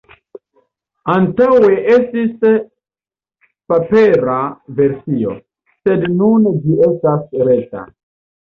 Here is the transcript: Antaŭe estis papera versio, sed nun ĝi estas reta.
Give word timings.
Antaŭe 1.15 1.67
estis 1.95 2.47
papera 3.73 4.39
versio, 4.81 5.37
sed 5.87 6.11
nun 6.17 6.49
ĝi 6.65 6.81
estas 6.91 7.41
reta. 7.53 7.89